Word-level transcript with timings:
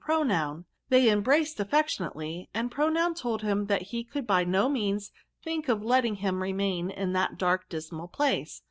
Pronoun. 0.03 0.65
They 0.89 1.11
embraced 1.11 1.59
affection 1.59 2.07
ately, 2.07 2.47
and 2.55 2.71
Pronoun 2.71 3.13
told 3.13 3.43
him 3.43 3.67
that 3.67 3.83
he 3.93 4.03
could 4.03 4.25
by 4.25 4.43
no 4.43 4.67
means 4.67 5.11
think 5.43 5.69
of 5.69 5.83
letting 5.83 6.15
him 6.15 6.41
remain 6.41 6.89
in 6.89 7.13
that 7.13 7.37
d^rk, 7.37 7.59
dismal 7.69 8.07
place. 8.07 8.59